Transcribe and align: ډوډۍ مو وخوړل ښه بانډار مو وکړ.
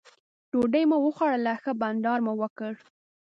ډوډۍ 0.51 0.83
مو 0.89 0.97
وخوړل 1.05 1.45
ښه 1.63 1.71
بانډار 1.81 2.19
مو 2.25 2.33
وکړ. 2.41 2.73